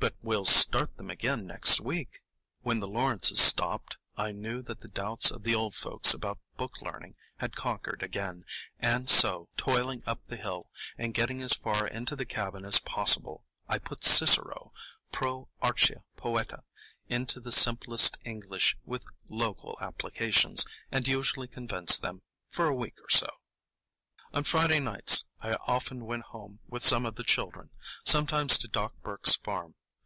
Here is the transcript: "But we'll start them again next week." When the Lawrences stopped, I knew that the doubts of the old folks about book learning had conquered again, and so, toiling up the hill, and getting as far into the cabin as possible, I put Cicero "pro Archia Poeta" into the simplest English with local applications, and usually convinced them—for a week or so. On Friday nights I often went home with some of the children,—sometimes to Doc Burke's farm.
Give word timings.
"But 0.00 0.14
we'll 0.30 0.44
start 0.46 0.94
them 0.98 1.10
again 1.10 1.46
next 1.46 1.80
week." 1.80 2.20
When 2.60 2.78
the 2.80 2.88
Lawrences 2.88 3.40
stopped, 3.40 3.96
I 4.18 4.32
knew 4.32 4.60
that 4.62 4.80
the 4.80 4.88
doubts 4.88 5.30
of 5.30 5.44
the 5.44 5.54
old 5.54 5.74
folks 5.74 6.12
about 6.12 6.38
book 6.58 6.80
learning 6.82 7.14
had 7.38 7.56
conquered 7.56 8.02
again, 8.02 8.44
and 8.78 9.08
so, 9.08 9.48
toiling 9.56 10.02
up 10.06 10.20
the 10.26 10.36
hill, 10.36 10.68
and 10.98 11.14
getting 11.14 11.40
as 11.40 11.52
far 11.54 11.86
into 11.86 12.14
the 12.16 12.26
cabin 12.26 12.64
as 12.66 12.80
possible, 12.80 13.44
I 13.66 13.78
put 13.78 14.04
Cicero 14.04 14.72
"pro 15.12 15.48
Archia 15.62 16.02
Poeta" 16.16 16.64
into 17.08 17.38
the 17.40 17.52
simplest 17.52 18.18
English 18.26 18.76
with 18.84 19.04
local 19.30 19.78
applications, 19.80 20.66
and 20.92 21.08
usually 21.08 21.48
convinced 21.48 22.02
them—for 22.02 22.66
a 22.66 22.74
week 22.76 22.98
or 23.00 23.08
so. 23.10 23.28
On 24.34 24.44
Friday 24.44 24.80
nights 24.80 25.24
I 25.40 25.52
often 25.66 26.04
went 26.04 26.24
home 26.24 26.58
with 26.68 26.84
some 26.84 27.06
of 27.06 27.14
the 27.16 27.24
children,—sometimes 27.24 28.58
to 28.58 28.68
Doc 28.68 28.92
Burke's 29.02 29.36
farm. 29.36 29.76